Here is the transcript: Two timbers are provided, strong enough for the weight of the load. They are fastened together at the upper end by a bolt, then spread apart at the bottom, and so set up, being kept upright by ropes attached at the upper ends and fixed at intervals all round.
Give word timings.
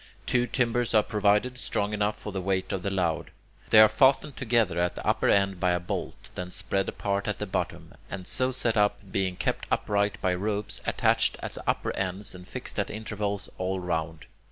Two 0.25 0.47
timbers 0.47 0.95
are 0.95 1.03
provided, 1.03 1.59
strong 1.59 1.93
enough 1.93 2.17
for 2.17 2.31
the 2.31 2.41
weight 2.41 2.71
of 2.71 2.81
the 2.81 2.89
load. 2.89 3.29
They 3.69 3.79
are 3.79 3.87
fastened 3.87 4.35
together 4.35 4.79
at 4.79 4.95
the 4.95 5.05
upper 5.07 5.29
end 5.29 5.59
by 5.59 5.73
a 5.73 5.79
bolt, 5.79 6.31
then 6.33 6.49
spread 6.49 6.89
apart 6.89 7.27
at 7.27 7.37
the 7.37 7.45
bottom, 7.45 7.93
and 8.09 8.25
so 8.25 8.49
set 8.49 8.77
up, 8.77 8.97
being 9.11 9.35
kept 9.35 9.67
upright 9.69 10.19
by 10.19 10.33
ropes 10.33 10.81
attached 10.87 11.37
at 11.43 11.53
the 11.53 11.69
upper 11.69 11.95
ends 11.95 12.33
and 12.33 12.47
fixed 12.47 12.79
at 12.79 12.89
intervals 12.89 13.47
all 13.59 13.79
round. 13.79 14.25